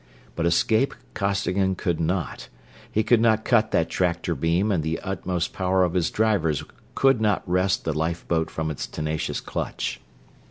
[0.35, 2.47] But escape Costigan could not.
[2.91, 6.63] He could not cut that tractor beam and the utmost power of his drivers
[6.95, 10.01] could not wrest the lifeboat from its tenacious clutch.